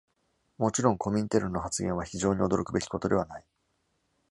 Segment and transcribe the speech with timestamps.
[0.57, 3.45] もちろん、コミンテルンの発言は、非常に驚くべきことではない。